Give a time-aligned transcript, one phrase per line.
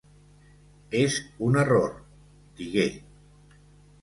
[1.01, 1.17] "És
[1.49, 1.93] un error",
[2.63, 2.89] digué.